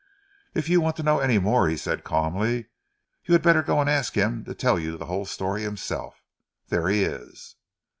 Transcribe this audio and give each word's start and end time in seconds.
"If 0.55 0.67
you 0.67 0.81
want 0.81 0.95
to 0.95 1.03
know 1.03 1.19
any 1.19 1.37
more," 1.37 1.69
he 1.69 1.77
said 1.77 2.03
calmly, 2.03 2.69
"you 3.25 3.33
had 3.33 3.43
better 3.43 3.61
go 3.61 3.79
and 3.79 3.87
ask 3.87 4.15
him 4.15 4.43
to 4.45 4.55
tell 4.55 4.79
you 4.79 4.97
the 4.97 5.05
whole 5.05 5.25
story 5.27 5.61
himself. 5.61 6.23
There 6.69 6.87
he 6.87 7.03
is." 7.03 7.53